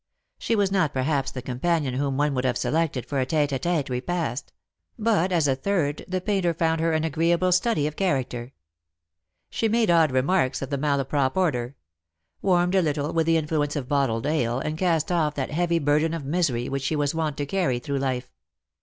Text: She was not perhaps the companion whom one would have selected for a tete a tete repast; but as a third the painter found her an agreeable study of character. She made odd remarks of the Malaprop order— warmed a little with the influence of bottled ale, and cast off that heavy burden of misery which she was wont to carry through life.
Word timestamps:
She 0.39 0.55
was 0.55 0.71
not 0.71 0.93
perhaps 0.93 1.29
the 1.29 1.43
companion 1.43 1.93
whom 1.93 2.17
one 2.17 2.33
would 2.33 2.43
have 2.43 2.57
selected 2.57 3.05
for 3.05 3.19
a 3.19 3.25
tete 3.27 3.51
a 3.51 3.59
tete 3.59 3.87
repast; 3.87 4.51
but 4.97 5.31
as 5.31 5.47
a 5.47 5.55
third 5.55 6.03
the 6.07 6.19
painter 6.19 6.55
found 6.55 6.81
her 6.81 6.91
an 6.93 7.03
agreeable 7.03 7.51
study 7.51 7.85
of 7.85 7.95
character. 7.95 8.51
She 9.51 9.67
made 9.69 9.91
odd 9.91 10.09
remarks 10.11 10.63
of 10.63 10.71
the 10.71 10.77
Malaprop 10.79 11.37
order— 11.37 11.75
warmed 12.41 12.73
a 12.73 12.81
little 12.81 13.13
with 13.13 13.27
the 13.27 13.37
influence 13.37 13.75
of 13.75 13.87
bottled 13.87 14.25
ale, 14.25 14.57
and 14.57 14.75
cast 14.75 15.11
off 15.11 15.35
that 15.35 15.51
heavy 15.51 15.77
burden 15.77 16.15
of 16.15 16.25
misery 16.25 16.67
which 16.67 16.81
she 16.81 16.95
was 16.95 17.13
wont 17.13 17.37
to 17.37 17.45
carry 17.45 17.77
through 17.77 17.99
life. 17.99 18.33